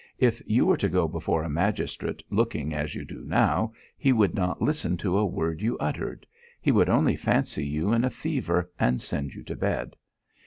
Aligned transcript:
If 0.17 0.41
you 0.47 0.65
were 0.65 0.77
to 0.77 0.89
go 0.89 1.07
before 1.07 1.43
a 1.43 1.47
magistrate, 1.47 2.23
looking 2.31 2.73
as 2.73 2.95
you 2.95 3.05
do 3.05 3.23
now, 3.23 3.71
he 3.99 4.11
would 4.11 4.33
not 4.33 4.59
listen 4.59 4.97
to 4.97 5.15
a 5.19 5.25
word 5.27 5.61
you 5.61 5.77
uttered. 5.77 6.25
He 6.59 6.71
would 6.71 6.89
only 6.89 7.15
fancy 7.15 7.67
you 7.67 7.93
in 7.93 8.03
a 8.03 8.09
fever 8.09 8.71
and 8.79 8.99
send 8.99 9.35
you 9.35 9.43
to 9.43 9.55
bed. 9.55 9.95